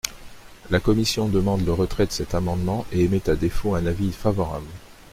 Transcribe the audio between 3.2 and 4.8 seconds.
à défaut un avis favorable.